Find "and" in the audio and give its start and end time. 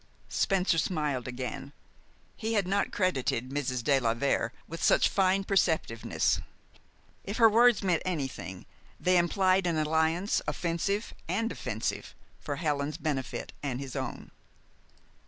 11.27-11.47, 13.61-13.79